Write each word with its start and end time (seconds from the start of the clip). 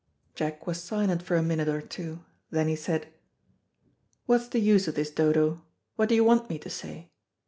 Jack 0.33 0.65
was 0.65 0.81
silent 0.81 1.21
for 1.21 1.35
a 1.35 1.43
minute 1.43 1.67
or 1.67 1.79
two, 1.79 2.25
then 2.49 2.67
he 2.67 2.75
said, 2.75 3.09
"What 4.25 4.41
is 4.41 4.49
the 4.49 4.57
use 4.59 4.87
of 4.87 4.95
this, 4.95 5.11
Dodo? 5.11 5.61
What 5.95 6.09
do 6.09 6.15
you 6.15 6.23
want 6.23 6.49
me 6.49 6.57
to 6.57 6.71
say?" 6.71 7.11